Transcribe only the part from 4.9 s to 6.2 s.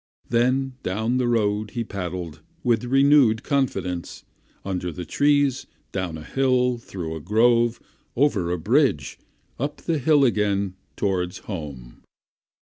the trees, down